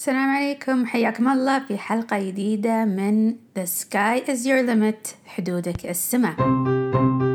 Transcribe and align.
السلام 0.00 0.30
عليكم 0.30 0.86
حياكم 0.86 1.28
الله 1.28 1.58
في 1.58 1.78
حلقة 1.78 2.28
جديدة 2.28 2.84
من 2.84 3.32
The 3.32 3.66
Sky 3.66 4.30
is 4.30 4.46
Your 4.46 4.64
Limit 4.66 5.14
حدودك 5.26 5.86
السماء. 5.86 7.29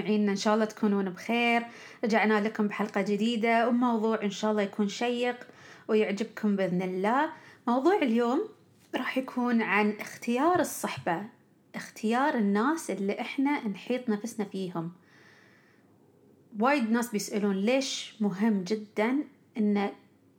مستمعينا 0.00 0.32
إن 0.32 0.36
شاء 0.36 0.54
الله 0.54 0.64
تكونون 0.64 1.10
بخير. 1.10 1.62
رجعنا 2.04 2.40
لكم 2.40 2.68
بحلقة 2.68 3.02
جديدة 3.02 3.68
وموضوع 3.68 4.22
إن 4.22 4.30
شاء 4.30 4.50
الله 4.50 4.62
يكون 4.62 4.88
شيق 4.88 5.46
ويعجبكم 5.88 6.56
بإذن 6.56 6.82
الله. 6.82 7.30
موضوع 7.66 7.96
اليوم 7.96 8.48
راح 8.94 9.18
يكون 9.18 9.62
عن 9.62 9.90
اختيار 9.90 10.60
الصحبة 10.60 11.22
اختيار 11.74 12.34
الناس 12.34 12.90
اللي 12.90 13.20
إحنا 13.20 13.68
نحيط 13.68 14.08
نفسنا 14.08 14.46
فيهم. 14.46 14.92
وايد 16.60 16.90
ناس 16.90 17.10
بيسألون 17.10 17.56
ليش 17.56 18.14
مهم 18.20 18.64
جدا 18.64 19.24
انه 19.58 19.92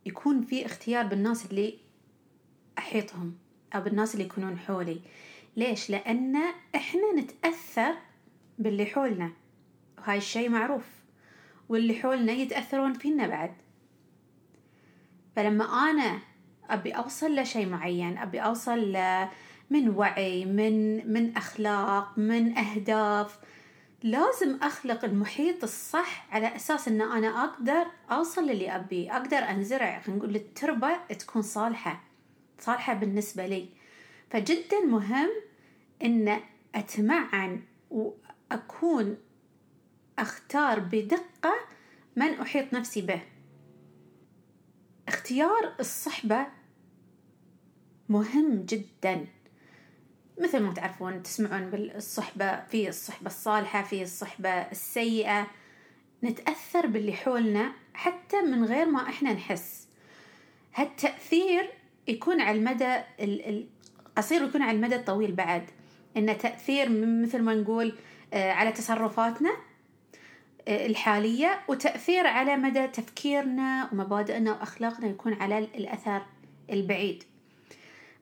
يكون 0.06 0.42
في 0.42 0.66
اختيار 0.66 1.06
بالناس 1.06 1.46
اللي 1.46 1.78
أحيطهم 2.78 3.34
أو 3.76 3.82
بالناس 3.82 4.14
اللي 4.14 4.26
يكونون 4.26 4.58
حولي؟ 4.58 5.02
ليش؟ 5.58 5.90
لأن 5.90 6.36
إحنا 6.76 7.14
نتأثر 7.18 7.94
باللي 8.60 8.86
حولنا. 8.86 9.32
وهاي 10.02 10.18
الشيء 10.18 10.50
معروف. 10.50 10.86
واللي 11.70 11.94
حولنا 11.96 12.32
يتأثرون 12.32 12.94
فينا 12.94 13.28
بعد. 13.28 13.54
فلما 15.36 15.64
أنا 15.66 16.20
أبي 16.70 16.92
أوصل 16.92 17.36
لشيء 17.36 17.66
معين 17.70 18.18
أبي 18.18 18.40
أوصل 18.40 18.80
ل- 18.80 19.28
من 19.70 19.90
وعي 19.90 20.46
من 20.46 21.08
من 21.14 21.38
أخلاق 21.38 22.18
من 22.20 22.58
أهداف 22.58 23.40
لازم 24.04 24.58
أخلق 24.62 25.06
المحيط 25.06 25.64
الصح 25.64 26.28
على 26.36 26.56
أساس 26.56 26.88
إن 26.88 27.02
أنا 27.02 27.44
أقدر 27.44 27.86
أوصل 28.12 28.44
للي 28.48 28.76
ابيه 28.76 29.18
أقدر 29.18 29.38
أنزرع 29.38 30.00
خلينا 30.00 30.20
نقول 30.20 30.36
التربة 30.36 30.98
تكون 31.20 31.42
صالحة 31.42 32.04
صالحة 32.60 32.94
بالنسبة 32.94 33.46
لي. 33.48 33.70
فجدا 34.30 34.80
مهم 34.88 35.30
إن 36.04 36.40
أتمعن 36.76 37.62
وأكون 37.90 39.18
أختار 40.20 40.80
بدقة 40.80 41.54
من 42.16 42.34
أحيط 42.34 42.74
نفسي 42.74 43.02
به. 43.02 43.22
اختيار 45.08 45.74
الصحبة 45.80 46.46
مهم 48.10 48.66
جدا. 48.66 49.26
مثل 50.42 50.60
ما 50.60 50.74
تعرفون 50.74 51.24
تسمعون 51.24 51.70
بالصحبة 51.70 52.66
في 52.66 52.90
الصحبة 52.90 53.28
الصالحة 53.28 53.84
في 53.84 54.02
الصحبة 54.04 54.50
السيئة. 54.50 55.48
نتأثر 56.24 56.88
باللي 56.88 57.14
حولنا 57.14 57.72
حتى 57.94 58.42
من 58.42 58.66
غير 58.66 58.86
ما 58.86 59.10
إحنا 59.10 59.34
نحس. 59.34 59.88
هالتأثير 60.76 61.70
يكون 62.08 62.42
على 62.42 62.58
المدى 62.58 62.96
ال- 63.20 63.66
القصير 64.08 64.44
ويكون 64.44 64.62
على 64.62 64.78
المدى 64.78 64.96
الطويل 64.96 65.32
بعد. 65.32 65.64
إنه 66.18 66.34
تأثير 66.34 66.90
مثل 67.24 67.42
ما 67.42 67.54
نقول 67.56 67.96
آه، 68.34 68.52
على 68.52 68.72
تصرفاتنا 68.72 69.52
الحالية 70.68 71.60
وتأثير 71.68 72.28
على 72.28 72.58
مدى 72.58 72.88
تفكيرنا 72.88 73.90
ومبادئنا 73.92 74.52
وأخلاقنا 74.52 75.08
يكون 75.08 75.34
على 75.34 75.58
الأثر 75.60 76.22
البعيد. 76.72 77.24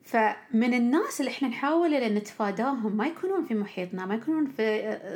فمن 0.04 0.74
الناس 0.74 1.20
اللي 1.20 1.30
إحنا 1.30 1.48
نحاول 1.48 1.94
أن 1.94 2.14
نتفاداهم 2.14 2.96
ما 2.96 3.06
يكونون 3.06 3.44
في 3.44 3.54
محيطنا 3.54 4.06
ما 4.06 4.14
يكونون 4.14 4.46
في 4.46 4.62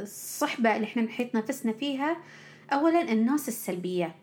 الصحبة 0.02 0.76
اللي 0.76 0.86
إحنا 0.86 1.02
نحيط 1.02 1.34
نفسنا 1.34 1.72
فيها 1.72 2.16
اولا 2.72 3.02
الناس 3.12 3.48
السلبية. 3.48 4.14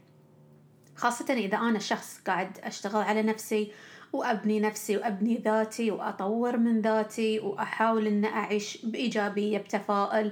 خاصة 0.95 1.33
إذا 1.33 1.57
أنا 1.57 1.79
شخص 1.79 2.21
قاعد 2.27 2.57
أشتغل 2.63 3.01
على 3.01 3.21
نفسي 3.21 3.71
وأبني 4.13 4.59
نفسي 4.59 4.97
وأبني 4.97 5.37
ذاتي 5.37 5.91
وأطور 5.91 6.57
من 6.57 6.81
ذاتي 6.81 7.39
وأحاول 7.39 8.07
إن 8.07 8.25
أعيش 8.25 8.85
بإيجابية 8.85 9.57
بتفاؤل 9.57 10.25
آه، 10.25 10.31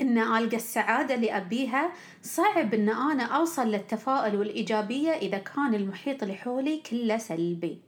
ان 0.00 0.18
ألقى 0.18 0.56
السعادة 0.56 1.14
اللي 1.14 1.36
أبيها. 1.36 1.92
صعب 2.22 2.74
إن 2.74 2.88
أنا 2.88 3.24
أوصل 3.24 3.68
للتفاؤل 3.68 4.36
والإيجابية 4.36 5.10
إذا 5.10 5.38
كان 5.38 5.74
المحيط 5.74 6.22
اللي 6.22 6.34
حولي 6.34 6.82
كله 6.90 7.18
سلبي. 7.18 7.80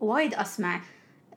وايد 0.00 0.34
أسمع 0.34 0.80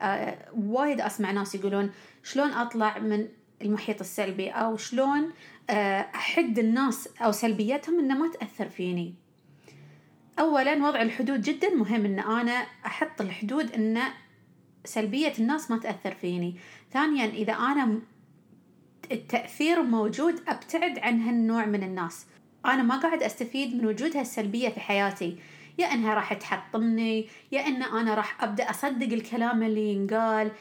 آه، 0.01 0.37
وايد 0.57 1.01
أسمع 1.01 1.31
ناس 1.31 1.55
يقولون 1.55 1.91
شلون 2.23 2.49
أطلع 2.49 2.99
من 2.99 3.27
المحيط 3.61 3.99
السلبي؟ 3.99 4.49
أو 4.49 4.77
شلون 4.77 5.31
آه، 5.69 6.07
أحد 6.15 6.59
الناس 6.59 7.09
أو 7.21 7.31
سلبيتهم 7.31 7.99
إنه 7.99 8.17
ما 8.17 8.31
تأثر 8.31 8.69
فيني؟ 8.69 9.15
اولا 10.39 10.87
وضع 10.87 11.01
الحدود 11.01 11.41
جدا 11.41 11.69
مهم 11.69 12.05
إن 12.05 12.19
أنا 12.19 12.65
أحط 12.85 13.21
الحدود 13.21 13.71
إن 13.71 13.99
سلبية 14.85 15.33
الناس 15.39 15.71
ما 15.71 15.77
تأثر 15.77 16.11
فيني. 16.11 16.55
ثانيا 16.93 17.25
إذا 17.25 17.53
أنا 17.53 17.99
التأثير 19.11 19.83
موجود 19.83 20.41
أبتعد 20.47 20.99
عن 20.99 21.21
هالنوع 21.21 21.65
من 21.65 21.83
الناس. 21.83 22.25
أنا 22.65 22.83
ما 22.83 22.99
قاعد 22.99 23.23
أستفيد 23.23 23.75
من 23.75 23.85
وجودها 23.85 24.21
السلبيه 24.21 24.69
في 24.69 24.79
حياتي. 24.79 25.37
يا 25.77 25.93
إنها 25.93 26.13
راح 26.13 26.33
تحطمني 26.33 27.27
يا 27.51 27.67
إن 27.67 27.83
أنا 27.83 28.13
راح 28.13 28.43
أبدأ 28.43 28.69
أصدق 28.69 29.13
الكلام 29.13 29.63
اللي 29.63 29.93
ينقال. 29.93 30.51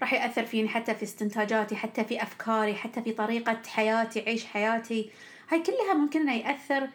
راح 0.00 0.12
يأثر 0.12 0.44
فيني 0.44 0.68
حتى 0.68 0.94
في 0.94 1.02
استنتاجاتي 1.02 1.76
حتى 1.76 2.04
في 2.04 2.22
أفكاري 2.22 2.74
حتى 2.74 3.02
في 3.02 3.12
طريقة 3.12 3.62
حياتي 3.66 4.20
عيش 4.20 4.44
حياتي. 4.44 5.10
هاي 5.48 5.62
كلها 5.62 5.94
ممكن 5.94 6.20
انها 6.20 6.34
يأثر 6.34 6.88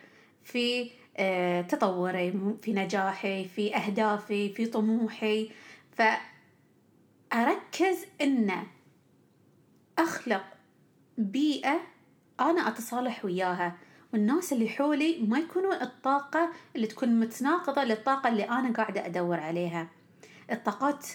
في 0.43 0.89
آه، 1.17 1.61
تطوري 1.61 2.33
في 2.61 2.73
نجاحي 2.73 3.45
في 3.45 3.75
أهدافي 3.75 4.49
في 4.49 4.66
طموحي. 4.66 5.51
فأركز 7.31 8.05
ان 8.22 8.63
أخلق 9.99 10.43
بيئة 11.21 11.79
أنا 12.39 12.67
أتصالح 12.67 13.25
وياها. 13.25 13.77
والناس 14.13 14.53
اللي 14.53 14.69
حولي 14.69 15.21
ما 15.21 15.39
يكونون 15.39 15.73
الطاقة 15.73 16.49
اللي 16.75 16.87
تكون 16.87 17.19
متناقضة 17.19 17.83
للطاقة 17.83 18.29
اللي 18.29 18.43
أنا 18.43 18.73
قاعدة 18.73 19.05
أدور 19.05 19.39
عليها. 19.39 19.87
الطاقات 20.51 21.07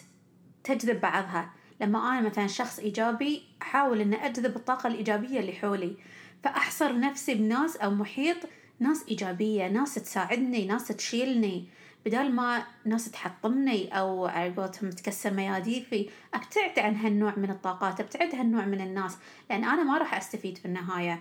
تجذب 0.65 1.01
بعضها. 1.01 1.51
لما 1.81 1.99
أنا 1.99 2.29
مثلا 2.29 2.47
شخص 2.47 2.79
إيجابي 2.79 3.43
أحاول 3.63 4.01
أن 4.01 4.15
أجذب 4.15 4.57
الطاقة 4.57 4.87
الإيجابية 4.87 5.41
اللي 5.41 5.53
حولي. 5.53 5.97
فأحصر 6.45 6.99
نفسي 6.99 7.35
بناس 7.35 7.77
أو 7.77 7.91
محيط 7.91 8.37
ناس 8.81 9.05
إيجابية 9.09 9.69
ناس 9.69 9.95
تساعدني 9.95 10.67
ناس 10.67 10.89
تشيلني. 10.89 11.69
بدال 12.07 12.35
ما 12.35 12.67
ناس 12.85 13.11
تحطمني 13.11 13.99
أو 13.99 14.27
على 14.27 14.55
قولتهم 14.55 14.91
تكسر 14.91 15.35
مياديفي 15.35 16.11
أبتعد 16.35 16.79
عن 16.79 16.97
هالنوع 16.97 17.35
من 17.37 17.51
الطاقات 17.51 18.01
أبتعد 18.01 18.35
هالنوع 18.35 18.65
من 18.65 18.81
الناس 18.81 19.17
لأن 19.51 19.65
أنا 19.65 19.83
ما 19.83 19.99
راح 19.99 20.15
أستفيد 20.15 20.59
في 20.59 20.65
النهاية. 20.65 21.21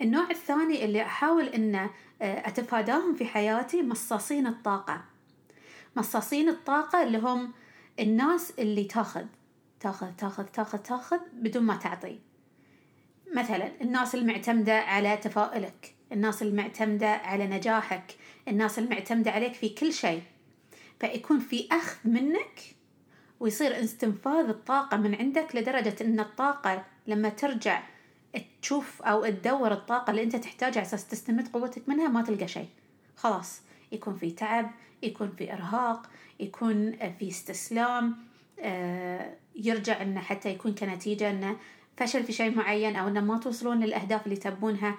النوع 0.00 0.30
الثاني 0.30 0.84
اللي 0.84 1.02
أحاول 1.02 1.44
أن 1.44 1.74
آه، 1.74 1.88
أتفاداهم 2.22 3.14
في 3.14 3.24
حياتي 3.24 3.82
مصاصين 3.82 4.46
الطاقة. 4.46 5.04
مصاصين 5.96 6.48
الطاقة 6.48 7.02
اللي 7.02 7.18
هم 7.18 7.52
الناس 8.00 8.52
اللي 8.58 8.84
تاخذ 8.84 9.24
تاخذ 9.80 10.10
تاخذ 10.10 10.44
تاخذ 10.44 10.78
تاخذ 10.78 11.18
بدون 11.32 11.62
ما 11.62 11.76
تعطي. 11.76 12.18
مثلا 13.34 13.70
الناس 13.80 14.14
المعتمدة 14.14 14.80
على 14.80 15.16
تفاؤلك 15.16 15.96
الناس 16.12 16.42
المعتمدة 16.42 17.08
على 17.08 17.46
نجاحك 17.46 18.16
الناس 18.48 18.78
المعتمدة 18.78 19.30
عليك 19.30 19.54
في 19.54 19.68
كل 19.68 19.92
شيء. 19.92 20.22
فيكون 21.00 21.38
في 21.38 21.68
أخذ 21.72 21.96
منك 22.10 22.60
ويصير 23.40 23.84
استنفاذ 23.84 24.48
الطاقة 24.48 24.96
من 24.96 25.14
عندك 25.14 25.56
لدرجة 25.56 25.96
أن 26.00 26.20
الطاقة 26.20 26.84
لما 27.06 27.28
ترجع 27.28 27.82
تشوف 28.62 29.02
أو 29.02 29.26
تدور 29.26 29.72
الطاقة 29.72 30.10
اللي 30.10 30.22
أنت 30.22 30.36
تحتاجها 30.36 30.82
أساس 30.82 31.06
تستمد 31.08 31.48
قوتك 31.48 31.88
منها 31.88 32.08
ما 32.08 32.22
تلقى 32.22 32.48
شيء. 32.48 32.68
خلاص 33.16 33.60
يكون 33.92 34.14
في 34.14 34.30
تعب 34.30 34.70
يكون 35.02 35.32
في 35.38 35.52
إرهاق 35.52 36.10
يكون 36.40 36.92
في 37.18 37.28
استسلام 37.28 38.16
آه، 38.60 39.34
يرجع 39.54 40.02
إنه 40.02 40.20
حتى 40.20 40.50
يكون 40.50 40.74
كنتيجة 40.74 41.30
إنه 41.30 41.56
فشل 41.96 42.24
في 42.24 42.32
شيء 42.32 42.56
معين 42.56 42.96
أو 42.96 43.08
إنه 43.08 43.20
ما 43.20 43.38
توصلون 43.38 43.84
للأهداف 43.84 44.26
اللي 44.26 44.36
تبونها. 44.36 44.98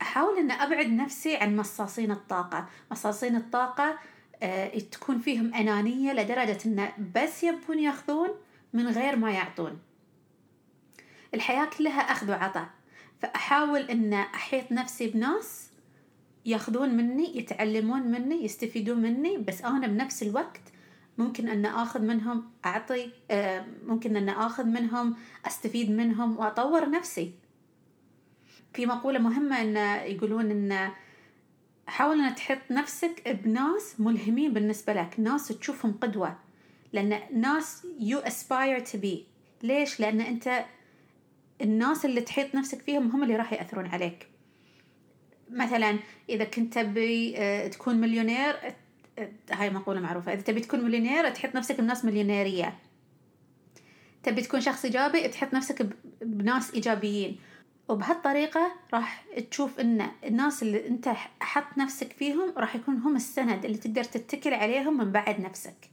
فاحاول 0.00 0.38
إن 0.38 0.50
أبعد 0.50 0.86
نفسي 0.86 1.36
عن 1.36 1.56
مصاصين 1.56 2.10
الطاقة. 2.10 2.66
مصاصين 2.90 3.36
الطاقة 3.36 3.98
آه، 4.42 4.78
تكون 4.78 5.18
فيهم 5.18 5.54
أنانية 5.54 6.12
لدرجة 6.12 6.58
انه 6.66 6.92
بس 7.14 7.44
يبون 7.44 7.78
يأخذون 7.78 8.28
من 8.72 8.88
غير 8.88 9.16
ما 9.16 9.30
يعطون. 9.30 9.78
الحياة 11.34 11.64
كلها 11.78 12.00
أخذ 12.00 12.30
وعطاء. 12.30 12.68
فأحاول 13.20 13.80
إن 13.80 14.14
أحيط 14.14 14.72
نفسي 14.72 15.06
بناس 15.06 15.70
يأخذون 16.46 16.96
مني 16.96 17.38
يتعلمون 17.38 18.02
مني 18.02 18.44
يستفيدون 18.44 18.98
مني 18.98 19.36
بس 19.36 19.62
أنا 19.62 19.86
بنفس 19.86 20.22
الوقت 20.22 20.60
ممكن 21.18 21.48
أن 21.48 21.66
آخذ 21.66 22.00
منهم 22.00 22.50
أعطي 22.66 23.10
آه، 23.30 23.66
ممكن 23.86 24.16
أن 24.16 24.28
آخذ 24.28 24.64
منهم 24.64 25.16
أستفيد 25.46 25.90
منهم 25.90 26.36
وأطور 26.38 26.90
نفسي. 26.90 27.32
في 28.76 28.86
مقولة 28.86 29.18
مهمة 29.18 29.60
أن 29.60 29.76
يقولون 30.10 30.50
أن 30.50 30.90
حاول 31.86 32.20
أن 32.20 32.34
تحط 32.34 32.70
نفسك 32.70 33.38
بناس 33.44 34.00
ملهمين 34.00 34.52
بالنسبة 34.52 34.92
لك 34.92 35.20
ناس 35.20 35.48
تشوفهم 35.48 35.92
قدوة 35.92 36.36
لأن 36.92 37.20
ناس 37.32 37.86
you 37.98 38.28
aspire 38.28 38.84
to 38.92 38.96
be. 38.96 39.16
ليش؟ 39.62 40.00
لأن 40.00 40.20
أنت 40.20 40.64
الناس 41.62 42.04
اللي 42.04 42.20
تحيط 42.20 42.54
نفسك 42.54 42.82
فيهم 42.82 43.10
هم 43.10 43.22
اللي 43.22 43.36
راح 43.36 43.52
يأثرون 43.52 43.86
عليك. 43.86 44.26
مثلا 45.50 45.98
إذا 46.28 46.44
كنت 46.44 46.74
تبي 46.74 47.34
آه، 47.36 47.68
تكون 47.68 47.96
مليونير 47.96 48.56
هاي 49.50 49.70
مقولة 49.70 50.00
معروفة. 50.00 50.32
إذا 50.32 50.42
تبي 50.42 50.60
تكون 50.60 50.84
مليونير 50.84 51.30
تحط 51.30 51.56
نفسك 51.56 51.80
بناس 51.80 52.04
مليونيرية. 52.04 52.74
تبي 54.22 54.42
تكون 54.42 54.60
شخص 54.60 54.84
إيجابي 54.84 55.28
تحط 55.28 55.54
نفسك 55.54 55.86
بناس 56.22 56.74
إيجابيين. 56.74 57.38
وبهالطريقة 57.88 58.72
راح 58.94 59.24
تشوف 59.50 59.80
إن 59.80 60.10
الناس 60.24 60.62
اللي 60.62 60.88
أنت 60.88 61.08
حط 61.40 61.78
نفسك 61.78 62.12
فيهم 62.12 62.52
راح 62.56 62.76
يكون 62.76 62.96
هم 62.96 63.16
السند 63.16 63.64
اللي 63.64 63.78
تقدر 63.78 64.04
تتكل 64.04 64.54
عليهم 64.54 64.98
من 64.98 65.12
بعد 65.12 65.40
نفسك. 65.40 65.90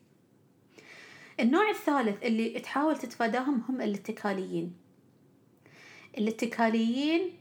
النوع 1.40 1.70
الثالث 1.70 2.24
اللي 2.24 2.60
تحاول 2.60 2.98
تتفاداهم 2.98 3.64
هم 3.70 3.82
الاتكاليين. 3.82 4.74
الاتكاليين 6.18 7.32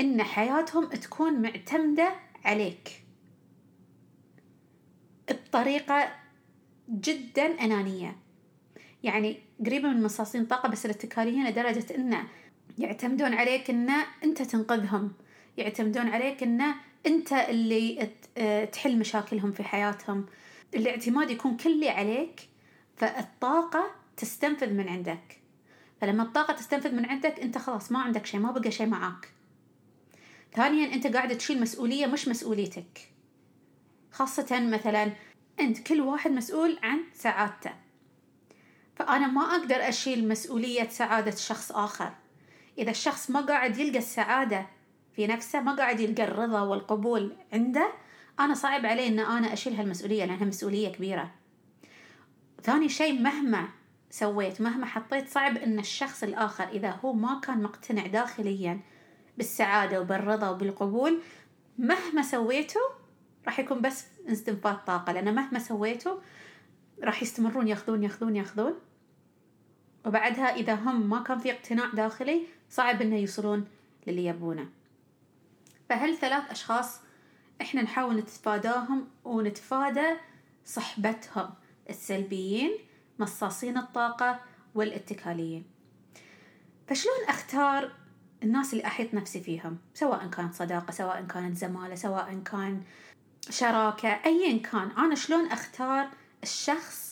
إن 0.00 0.22
حياتهم 0.22 0.86
تكون 0.86 1.42
معتمدة 1.42 2.14
عليك. 2.44 3.02
بطريقة 5.30 6.12
جدا 6.90 7.46
أنانية. 7.46 8.16
يعني 9.02 9.38
قريبة 9.66 9.88
من 9.88 10.02
مصاصين 10.02 10.46
طاقة 10.46 10.68
بس 10.68 10.86
الاتكاليين 10.86 11.46
لدرجة 11.46 11.94
إنه 11.94 12.28
يعتمدون 12.78 13.34
عليك 13.34 13.70
إن 13.70 13.90
أنت 14.24 14.42
تنقذهم. 14.42 15.12
يعتمدون 15.56 16.08
عليك 16.08 16.42
إن 16.42 16.74
أنت 17.06 17.32
اللي 17.32 18.10
تحل 18.72 18.98
مشاكلهم 18.98 19.52
في 19.52 19.62
حياتهم. 19.62 20.26
الاعتماد 20.74 21.30
يكون 21.30 21.56
كلي 21.56 21.88
عليك 21.88 22.48
فالطاقة 22.96 23.90
تستنفذ 24.16 24.72
من 24.72 24.88
عندك. 24.88 25.40
فلما 26.00 26.22
الطاقة 26.22 26.54
تستنفذ 26.54 26.94
من 26.94 27.06
عندك 27.06 27.40
أنت 27.40 27.58
خلاص 27.58 27.92
ما 27.92 27.98
عندك 27.98 28.26
شيء 28.26 28.40
ما 28.40 28.50
بقى 28.50 28.70
شيء 28.70 28.86
معاك. 28.86 29.28
ثانيا 30.54 30.94
أنت 30.94 31.06
قاعد 31.06 31.38
تشيل 31.38 31.60
مسؤولية 31.60 32.06
مش 32.06 32.28
مسؤوليتك. 32.28 32.98
خاصة 34.12 34.60
مثلا 34.60 35.12
أنت 35.60 35.78
كل 35.78 36.00
واحد 36.00 36.30
مسؤول 36.30 36.78
عن 36.82 37.00
سعادته. 37.14 37.70
فأنا 38.96 39.26
ما 39.26 39.42
أقدر 39.42 39.88
أشيل 39.88 40.28
مسؤولية 40.28 40.88
سعادة 40.88 41.36
شخص 41.36 41.72
آخر. 41.72 42.12
إذا 42.78 42.90
الشخص 42.90 43.30
ما 43.30 43.40
قاعد 43.40 43.78
يلقى 43.78 43.98
السعادة 43.98 44.66
في 45.12 45.26
نفسه 45.26 45.60
ما 45.60 45.76
قاعد 45.76 46.00
يلقى 46.00 46.24
الرضا 46.24 46.60
والقبول 46.60 47.36
عنده 47.52 47.92
أنا 48.40 48.54
صعب 48.54 48.86
علي 48.86 49.06
أن 49.06 49.18
أنا 49.18 49.52
أشيل 49.52 49.74
هالمسؤولية 49.74 50.24
لأنها 50.24 50.44
مسؤولية 50.44 50.88
كبيرة. 50.88 51.30
ثاني 52.62 52.88
شيء 52.88 53.20
مهما 53.22 53.68
سويت 54.10 54.60
مهما 54.60 54.86
حطيت 54.86 55.28
صعب 55.28 55.56
أن 55.56 55.78
الشخص 55.78 56.22
الآخر 56.22 56.68
إذا 56.68 56.90
هو 56.90 57.12
ما 57.12 57.40
كان 57.40 57.62
مقتنع 57.62 58.06
داخليا 58.06 58.80
بالسعادة 59.38 60.00
وبالرضا 60.00 60.50
وبالقبول 60.50 61.20
مهما 61.78 62.22
سويته 62.22 62.80
راح 63.46 63.58
يكون 63.58 63.80
بس 63.80 64.06
استنفاذ 64.28 64.76
طاقة 64.86 65.12
لأن 65.12 65.34
مهما 65.34 65.58
سويته 65.58 66.18
راح 67.02 67.22
يستمرون 67.22 67.68
ياخذون 67.68 68.02
ياخذون 68.02 68.36
ياخذون. 68.36 68.74
وبعدها 70.08 70.56
إذا 70.56 70.74
هم 70.74 71.10
ما 71.10 71.22
كان 71.22 71.38
في 71.38 71.52
اقتناع 71.52 71.86
داخلي 71.94 72.46
صعب 72.70 73.02
إنه 73.02 73.16
يوصلون 73.16 73.64
للي 74.06 74.26
يبونه. 74.26 74.68
فهل 75.88 76.16
ثلاث 76.16 76.50
أشخاص 76.50 77.00
إحنا 77.60 77.82
نحاول 77.82 78.16
نتفاداهم 78.16 79.08
ونتفادى 79.24 80.06
صحبتهم 80.64 81.50
السلبيين 81.90 82.70
مصاصين 83.18 83.78
الطاقة 83.78 84.40
والاتكاليين؟ 84.74 85.64
فشلون 86.86 87.24
أختار 87.28 87.92
الناس 88.42 88.72
اللي 88.72 88.86
أحيط 88.86 89.14
نفسي 89.14 89.40
فيهم؟ 89.40 89.78
سواء 89.94 90.26
كانت 90.26 90.54
صداقة 90.54 90.90
سواء 90.90 91.22
كانت 91.22 91.56
زمالة 91.56 91.94
سواء 91.94 92.42
كان 92.44 92.82
شراكة 93.50 94.08
أيا 94.08 94.58
كان 94.58 94.90
أنا 94.90 95.14
شلون 95.14 95.46
أختار 95.46 96.08
الشخص 96.42 97.07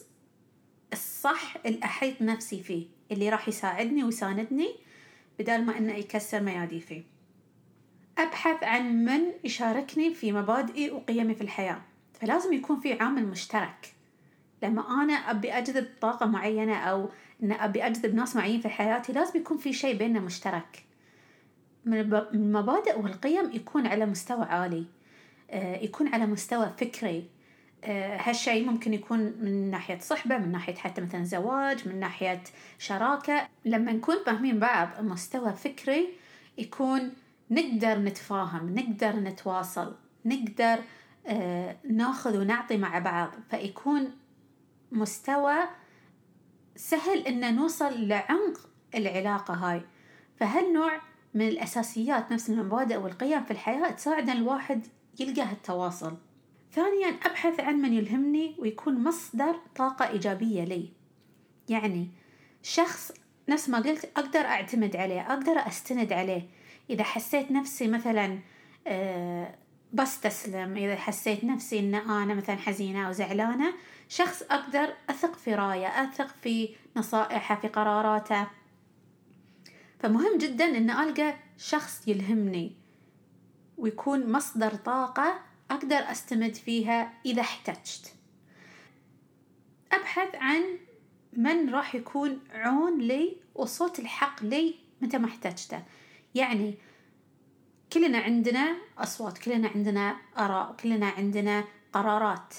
الصح 1.26 1.56
اللي 1.66 1.84
أحيط 1.84 2.22
نفسي 2.22 2.62
فيه 2.62 2.86
اللي 3.12 3.28
راح 3.28 3.48
يساعدني 3.48 4.04
ويساندني 4.04 4.68
بدل 5.38 5.64
ما 5.64 5.78
إنه 5.78 5.92
يكسر 5.92 6.40
مياديفي. 6.40 7.02
أبحث 8.18 8.64
عن 8.64 9.04
من 9.04 9.20
يشاركني 9.44 10.14
في 10.14 10.32
مبادئي 10.32 10.90
وقيمي 10.90 11.34
في 11.34 11.40
الحياة. 11.40 11.80
فلازم 12.20 12.52
يكون 12.52 12.80
في 12.80 12.92
عامل 12.92 13.26
مشترك. 13.26 13.94
لما 14.62 15.02
أنا 15.02 15.12
أبي 15.12 15.52
أجذب 15.52 15.86
طاقة 16.00 16.26
معينة 16.26 16.76
أو 16.76 17.10
إن 17.42 17.52
أبي 17.52 17.86
أجذب 17.86 18.14
ناس 18.14 18.36
معينين 18.36 18.60
في 18.60 18.68
حياتي 18.68 19.12
لازم 19.12 19.40
يكون 19.40 19.58
في 19.58 19.72
شيء 19.72 19.96
بيننا 19.96 20.20
مشترك. 20.20 20.84
من 21.84 22.00
المبادئ 22.34 22.98
والقيم 22.98 23.52
يكون 23.52 23.86
على 23.86 24.06
مستوى 24.06 24.44
عالي 24.44 24.84
آه، 25.50 25.76
يكون 25.76 26.08
على 26.08 26.26
مستوى 26.26 26.72
فكري. 26.78 27.35
هالشيء 27.92 28.66
ممكن 28.66 28.94
يكون 28.94 29.18
من 29.18 29.70
ناحية 29.70 29.98
صحبة 29.98 30.38
من 30.38 30.52
ناحية 30.52 30.74
حتى 30.74 31.00
مثلا 31.00 31.24
زواج 31.24 31.88
من 31.88 32.00
ناحية 32.00 32.42
شراكة. 32.78 33.48
لما 33.64 33.92
نكون 33.92 34.16
فاهمين 34.26 34.58
بعض 34.58 34.88
مستوى 35.00 35.52
فكري 35.52 36.08
يكون 36.58 37.12
نقدر 37.50 37.98
نتفاهم 37.98 38.74
نقدر 38.74 39.16
نتواصل 39.16 39.96
نقدر 40.24 40.78
آه، 41.26 41.76
ناخذ 41.90 42.38
ونعطي 42.38 42.76
مع 42.76 42.98
بعض. 42.98 43.30
فيكون 43.50 44.10
مستوى 44.92 45.56
سهل 46.76 47.18
إن 47.26 47.56
نوصل 47.56 48.08
لعمق 48.08 48.68
العلاقة 48.94 49.54
هاي. 49.54 49.82
فهالنوع 50.36 51.00
من 51.34 51.48
الأساسيات 51.48 52.32
نفس 52.32 52.50
المبادئ 52.50 52.96
والقيم 52.96 53.44
في 53.44 53.50
الحياة 53.50 53.90
تساعد 53.90 54.30
الواحد 54.30 54.86
يلقى 55.20 55.42
هالتواصل. 55.42 56.16
ثانيا 56.76 57.08
أبحث 57.08 57.60
عن 57.60 57.74
من 57.74 57.92
يلهمني 57.92 58.54
ويكون 58.58 59.04
مصدر 59.04 59.60
طاقة 59.76 60.08
إيجابية 60.08 60.64
لي. 60.64 60.88
يعني 61.68 62.08
شخص 62.62 63.12
نفس 63.48 63.68
ما 63.68 63.78
قلت 63.78 64.04
أقدر 64.16 64.40
أعتمد 64.40 64.96
عليه 64.96 65.20
أقدر 65.20 65.52
أستند 65.52 66.12
عليه. 66.12 66.48
إذا 66.90 67.04
حسيت 67.04 67.50
نفسي 67.50 67.88
مثلا 67.88 68.38
آه، 68.86 69.54
بستسلم 69.92 70.76
إذا 70.76 70.96
حسيت 70.96 71.44
نفسي 71.44 71.78
إن 71.78 71.94
أنا 71.94 72.34
مثلا 72.34 72.56
حزينة 72.56 73.06
أو 73.06 73.12
زعلانة 73.12 73.72
شخص 74.08 74.42
أقدر 74.42 74.92
أثق 75.10 75.36
في 75.36 75.54
رايه 75.54 75.86
أثق 75.86 76.28
في 76.42 76.68
نصائحه 76.96 77.60
في 77.60 77.68
قراراته. 77.68 78.46
فمهم 79.98 80.38
جدا 80.38 80.64
إن 80.64 80.90
ألقى 80.90 81.34
شخص 81.58 82.08
يلهمني 82.08 82.76
ويكون 83.78 84.32
مصدر 84.32 84.74
طاقة 84.74 85.46
أقدر 85.70 85.96
أستمد 85.96 86.54
فيها 86.54 87.12
إذا 87.26 87.40
احتجت. 87.40 88.14
أبحث 89.92 90.34
عن 90.34 90.62
من 91.32 91.70
راح 91.70 91.94
يكون 91.94 92.40
عون 92.52 92.98
لي 92.98 93.36
وصوت 93.54 93.98
الحق 93.98 94.44
لي 94.44 94.74
متى 95.00 95.18
ما 95.18 95.26
احتجته. 95.26 95.82
يعني 96.34 96.74
كلنا 97.92 98.18
عندنا 98.18 98.76
أصوات 98.98 99.38
كلنا 99.38 99.68
عندنا 99.68 100.16
آراء 100.38 100.76
كلنا 100.82 101.06
عندنا 101.06 101.64
قرارات. 101.92 102.54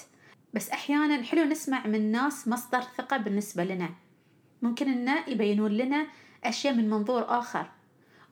بس 0.54 0.70
أحيانا 0.70 1.22
حلو 1.22 1.44
نسمع 1.44 1.86
من 1.86 2.12
ناس 2.12 2.48
مصدر 2.48 2.80
ثقة 2.80 3.16
بالنسبة 3.16 3.64
لنا. 3.64 3.90
ممكن 4.62 4.88
إنه 4.88 5.28
يبينون 5.28 5.72
لنا 5.72 6.06
أشياء 6.44 6.74
من 6.74 6.90
منظور 6.90 7.38
آخر. 7.38 7.70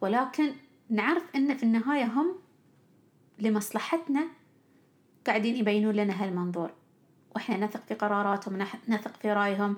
ولكن 0.01 0.53
نعرف 0.91 1.23
إن 1.35 1.57
في 1.57 1.63
النهاية 1.63 2.05
هم 2.05 2.39
لمصلحتنا 3.39 4.29
قاعدين 5.27 5.57
يبينون 5.57 5.95
لنا 5.95 6.25
هالمنظور 6.25 6.71
وإحنا 7.35 7.57
نثق 7.57 7.87
في 7.89 7.95
قراراتهم 7.95 8.67
نثق 8.89 9.17
في 9.17 9.33
رأيهم. 9.33 9.77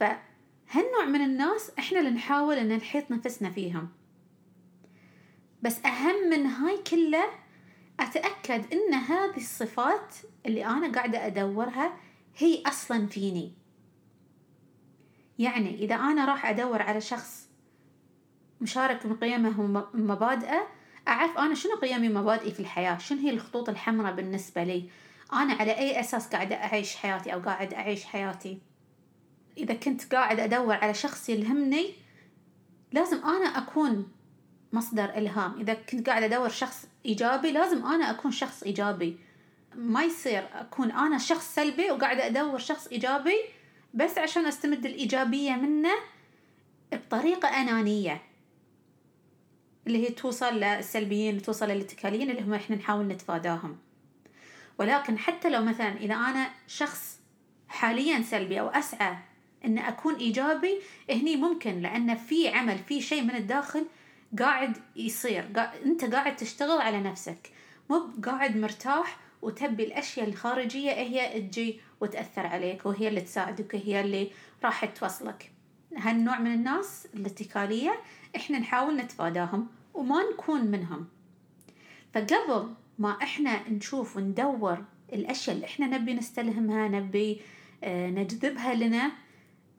فهالنوع 0.00 1.04
من 1.08 1.20
الناس 1.20 1.72
إحنا 1.78 1.98
اللي 1.98 2.10
نحاول 2.10 2.56
إن 2.56 2.76
نحيط 2.76 3.10
نفسنا 3.10 3.50
فيهم. 3.50 3.88
بس 5.62 5.84
أهم 5.84 6.30
من 6.30 6.46
هاي 6.46 6.78
كله 6.78 7.24
أتأكد 8.00 8.72
إن 8.72 8.94
هذه 8.94 9.36
الصفات 9.36 10.14
اللي 10.46 10.66
أنا 10.66 10.92
قاعدة 10.92 11.26
أدورها 11.26 11.96
هي 12.36 12.62
أصلا 12.66 13.06
فيني. 13.06 13.52
يعني 15.38 15.74
إذا 15.74 15.94
أنا 15.94 16.24
راح 16.24 16.46
أدور 16.46 16.82
على 16.82 17.00
شخص 17.00 17.48
مشارك 18.60 19.06
بقيمه 19.06 19.86
ومبادئه 19.94 20.68
أعرف 21.08 21.38
أنا 21.38 21.54
شنو 21.54 21.76
قيمي 21.76 22.08
ومبادئي 22.08 22.50
في 22.50 22.60
الحياة؟ 22.60 22.98
شنو 22.98 23.18
هي 23.20 23.30
الخطوط 23.30 23.68
الحمراء 23.68 24.14
بالنسبة 24.14 24.64
لي؟ 24.64 24.88
أنا 25.32 25.54
على 25.54 25.78
أي 25.78 26.00
أساس 26.00 26.28
قاعدة 26.28 26.56
أعيش 26.56 26.96
حياتي 26.96 27.34
أو 27.34 27.40
قاعد 27.40 27.74
أعيش 27.74 28.04
حياتي؟ 28.04 28.58
إذا 29.58 29.74
كنت 29.74 30.14
قاعد 30.14 30.40
أدور 30.40 30.74
على 30.74 30.94
شخص 30.94 31.28
يلهمني 31.28 31.94
لازم 32.92 33.24
أنا 33.24 33.46
أكون 33.46 34.08
مصدر 34.72 35.04
إلهام. 35.04 35.60
إذا 35.60 35.74
كنت 35.74 36.08
قاعد 36.08 36.22
أدور 36.22 36.48
شخص 36.48 36.86
إيجابي 37.06 37.52
لازم 37.52 37.86
أنا 37.86 38.10
أكون 38.10 38.30
شخص 38.30 38.62
إيجابي. 38.62 39.16
ما 39.74 40.02
يصير 40.02 40.48
أكون 40.54 40.90
أنا 40.90 41.18
شخص 41.18 41.54
سلبي 41.54 41.90
وقاعدة 41.90 42.26
أدور 42.26 42.58
شخص 42.58 42.86
إيجابي 42.86 43.36
بس 43.94 44.18
عشان 44.18 44.46
أستمد 44.46 44.86
الإيجابية 44.86 45.52
منه 45.52 45.94
بطريقة 46.92 47.48
أنانية. 47.48 48.22
اللي 49.86 50.06
هي 50.06 50.10
توصل 50.10 50.54
للسلبيين 50.54 51.42
توصل 51.42 51.68
للاتكاليين 51.68 52.30
اللي 52.30 52.42
هم 52.42 52.54
إحنا 52.54 52.76
نحاول 52.76 53.06
نتفاداهم. 53.08 53.78
ولكن 54.78 55.18
حتى 55.18 55.50
لو 55.50 55.62
مثلا 55.62 55.96
إذا 55.96 56.14
أنا 56.14 56.50
شخص 56.66 57.18
حاليا 57.68 58.22
سلبي 58.22 58.60
أو 58.60 58.68
أسعى 58.68 59.16
إن 59.64 59.78
أكون 59.78 60.14
إيجابي 60.14 60.78
هني 61.10 61.36
ممكن 61.36 61.80
لأن 61.80 62.14
في 62.14 62.48
عمل 62.48 62.78
في 62.78 63.00
شيء 63.00 63.22
من 63.22 63.34
الداخل 63.34 63.86
قاعد 64.38 64.76
يصير. 64.96 65.44
قاعد 65.56 65.82
أنت 65.84 66.04
قاعد 66.04 66.36
تشتغل 66.36 66.80
على 66.80 67.00
نفسك. 67.00 67.50
مو 67.90 68.10
قاعد 68.24 68.56
مرتاح 68.56 69.18
وتبي 69.42 69.84
الأشياء 69.84 70.28
الخارجية 70.28 70.92
هي 70.92 71.40
تجي 71.40 71.80
وتأثر 72.00 72.46
عليك 72.46 72.86
وهي 72.86 73.08
اللي 73.08 73.20
تساعدك 73.20 73.74
وهي 73.74 74.00
اللي 74.00 74.30
راح 74.64 74.84
توصلك. 74.84 75.52
هالنوع 75.96 76.38
من 76.38 76.54
الناس 76.54 77.08
الاتكالية 77.14 78.00
إحنا 78.36 78.58
نحاول 78.58 78.96
نتفاداهم 78.96 79.66
وما 79.94 80.22
نكون 80.32 80.64
منهم. 80.64 81.06
فقبل 82.14 82.74
ما 82.98 83.18
إحنا 83.22 83.68
نشوف 83.68 84.16
وندور 84.16 84.84
الأشياء 85.12 85.56
اللي 85.56 85.66
إحنا 85.66 85.86
نبي 85.86 86.14
نستلهمها 86.14 86.88
نبي 86.88 87.40
آه، 87.84 88.10
نجذبها 88.10 88.74
لنا 88.74 89.12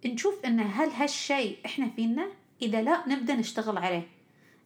نشوف 0.06 0.46
إن 0.46 0.60
هل 0.60 0.90
هالشيء 0.90 1.58
إحنا 1.66 1.90
فينا؟ 1.90 2.28
إذا 2.62 2.82
لا 2.82 3.04
نبدأ 3.08 3.36
نشتغل 3.36 3.78
عليه. 3.78 4.08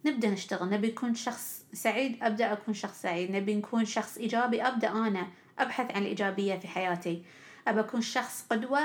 نبدأ 0.05 0.29
نشتغل. 0.29 0.69
نبي 0.69 0.87
نكون 0.87 1.15
شخص 1.15 1.65
سعيد 1.73 2.23
أبدأ 2.23 2.53
أكون 2.53 2.73
شخص 2.73 3.01
سعيد. 3.01 3.31
نبي 3.31 3.55
نكون 3.55 3.85
شخص 3.85 4.17
إيجابي 4.17 4.61
أبدأ 4.61 4.91
أنا 4.91 5.27
أبحث 5.59 5.91
عن 5.91 6.01
الإيجابية 6.01 6.55
في 6.55 6.67
حياتي. 6.67 7.23
ابى 7.67 7.79
أكون 7.79 8.01
شخص 8.01 8.45
قدوة 8.49 8.79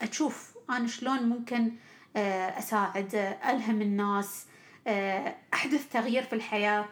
أشوف 0.00 0.56
أنا 0.70 0.86
شلون 0.86 1.22
ممكن 1.22 1.72
آه، 2.16 2.58
أساعد 2.58 3.14
ألهم 3.48 3.82
الناس 3.82 4.46
آه، 4.86 5.34
أحدث 5.54 5.92
تغيير 5.92 6.22
في 6.22 6.32
الحياة. 6.32 6.84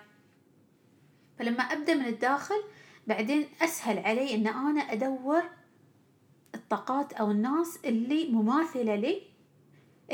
فلما 1.38 1.62
أبدأ 1.62 1.95
من 1.95 2.07
الداخل 2.07 2.62
بعدين 3.07 3.47
أسهل 3.62 3.99
علي 3.99 4.35
إن 4.35 4.47
أنا 4.47 4.81
أدور 4.81 5.43
الطاقات 6.54 7.12
أو 7.12 7.31
الناس 7.31 7.78
اللي 7.85 8.28
مماثلة 8.31 8.95
لي 8.95 9.23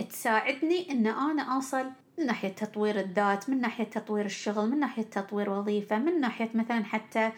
تساعدني 0.09 0.91
إن 0.91 1.07
أنا 1.07 1.43
أوصل 1.43 1.87
من 2.19 2.27
ناحية 2.27 2.49
تطوير 2.49 3.01
الذات 3.01 3.51
من 3.51 3.61
ناحية 3.61 3.85
تطوير 3.85 4.25
الشغل 4.25 4.71
من 4.71 4.81
ناحية 4.81 5.03
تطوير 5.03 5.51
وظيفة 5.51 5.99
من 5.99 6.21
ناحية 6.21 6.51
مثلا 6.55 6.85
حتى 6.85 7.33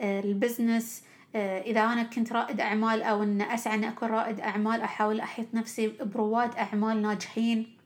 آه، 0.00 0.20
البزنس. 0.20 1.02
آه، 1.02 1.13
إذا 1.34 1.80
أنا 1.80 2.02
كنت 2.02 2.32
رائد 2.32 2.60
أعمال 2.60 3.02
أو 3.02 3.22
إن 3.22 3.42
أسعى 3.42 3.74
إني 3.74 3.88
أكون 3.88 4.08
رائد 4.08 4.40
أعمال 4.40 4.80
أحاول 4.80 5.20
أحيط 5.20 5.54
نفسي 5.54 5.88
برواد 5.88 6.54
أعمال 6.54 7.02
ناجحين 7.02 7.76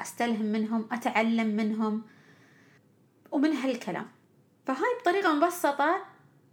أستلهم 0.00 0.46
منهم 0.46 0.88
أتعلم 0.92 1.46
منهم 1.46 2.02
ومن 3.30 3.52
هالكلام. 3.52 4.06
فهاي 4.66 5.00
بطريقة 5.00 5.34
مبسطة 5.34 6.04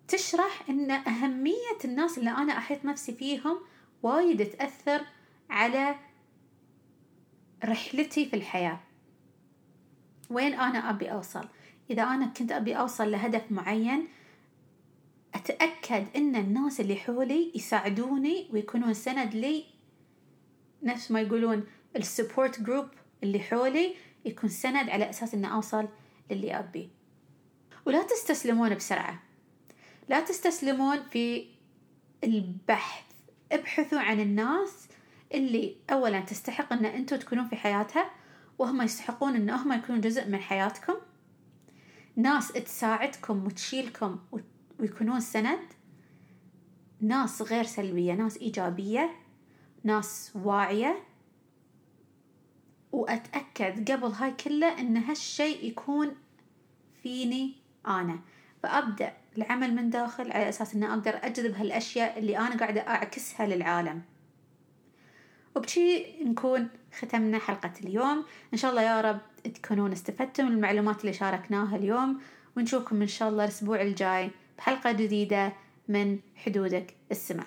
تشرح 0.07 0.63
إن 0.69 0.91
أهمية 0.91 1.79
الناس 1.85 2.17
اللي 2.17 2.29
أنا 2.29 2.57
أحيط 2.57 2.85
نفسي 2.85 3.13
فيهم 3.13 3.57
وايد 4.03 4.45
تأثر 4.50 5.01
على 5.50 5.95
رحلتي 7.65 8.25
في 8.25 8.35
الحياة. 8.35 8.79
وين 10.29 10.53
أنا 10.53 10.89
أبي 10.89 11.12
أوصل؟ 11.12 11.47
إذا 11.89 12.03
أنا 12.03 12.25
كنت 12.25 12.51
أبي 12.51 12.73
أوصل 12.75 13.12
لهدف 13.12 13.51
معين 13.51 14.07
أتأكد 15.35 16.05
إن 16.15 16.35
الناس 16.35 16.79
اللي 16.79 16.95
حولي 16.95 17.51
يساعدوني 17.55 18.49
ويكونون 18.51 18.93
سند 18.93 19.33
لي. 19.33 19.65
نفس 20.83 21.11
ما 21.11 21.21
يقولون 21.21 21.63
ال 21.95 22.04
support 22.04 22.62
group 22.62 22.88
اللي 23.23 23.39
حولي 23.39 23.95
يكون 24.25 24.49
سند 24.49 24.89
على 24.89 25.09
أساس 25.09 25.33
اني 25.33 25.53
أوصل 25.53 25.87
للي 26.31 26.59
أبي. 26.59 26.89
ولا 27.85 28.03
تستسلمون 28.03 28.75
بسرعة. 28.75 29.23
لا 30.09 30.19
تستسلمون 30.19 31.03
في 31.03 31.47
البحث. 32.23 33.05
ابحثوا 33.51 33.99
عن 33.99 34.19
الناس 34.19 34.87
اللي 35.33 35.75
اولا 35.91 36.19
تستحق 36.19 36.73
إن 36.73 36.85
أنتم 36.85 37.15
تكونون 37.15 37.47
في 37.47 37.55
حياتها 37.55 38.11
وهم 38.59 38.81
يستحقون 38.81 39.35
إن 39.35 39.49
هم 39.49 39.73
يكونون 39.73 40.01
جزء 40.01 40.27
من 40.27 40.39
حياتكم. 40.39 40.93
ناس 42.15 42.47
تساعدكم 42.47 43.45
وتشيلكم 43.45 44.19
ويكونون 44.83 45.19
سند. 45.19 45.59
ناس 47.01 47.41
غير 47.41 47.63
سلبية 47.63 48.13
ناس 48.13 48.37
إيجابية 48.37 49.09
ناس 49.83 50.31
واعية. 50.35 51.03
وأتأكد 52.91 53.91
قبل 53.91 54.07
هاي 54.07 54.31
كله 54.31 54.79
إن 54.79 54.97
هالشي 54.97 55.67
يكون 55.67 56.15
فيني 57.03 57.53
أنا. 57.87 58.19
فأبدأ 58.63 59.13
العمل 59.37 59.75
من 59.75 59.89
داخل 59.89 60.31
على 60.31 60.49
أساس 60.49 60.75
أني 60.75 60.85
أقدر 60.85 61.19
أجذب 61.23 61.55
هالأشياء 61.55 62.19
اللي 62.19 62.37
أنا 62.37 62.57
قاعدة 62.57 62.81
أعكسها 62.81 63.47
للعالم. 63.47 64.01
وبشي 65.55 66.23
نكون 66.23 66.69
ختمنا 66.99 67.39
حلقة 67.39 67.73
اليوم. 67.83 68.25
إن 68.53 68.57
شاء 68.57 68.71
الله 68.71 68.81
يا 68.81 69.01
رب 69.01 69.19
تكونون 69.43 69.91
استفدتم 69.91 70.45
من 70.45 70.51
المعلومات 70.51 71.01
اللي 71.01 71.13
شاركناها 71.13 71.75
اليوم. 71.75 72.21
ونشوفكم 72.57 73.01
إن 73.01 73.07
شاء 73.07 73.29
الله 73.29 73.43
الأسبوع 73.43 73.81
الجاي. 73.81 74.31
بحلقة 74.63 74.91
جديدة 74.91 75.53
من 75.88 76.20
حدودك 76.36 76.96
السماء. 77.12 77.46